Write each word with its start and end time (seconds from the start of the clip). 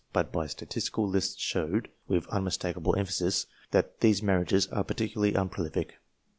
But 0.13 0.33
my 0.33 0.47
statistical 0.47 1.07
lists 1.07 1.39
showed, 1.39 1.87
with 2.07 2.25
unmistakable 2.29 2.95
emphasis, 2.97 3.45
that 3.69 3.99
these 3.99 4.23
marriages 4.23 4.65
are 4.69 4.83
peculiarly 4.83 5.35
unprolific. 5.37 5.91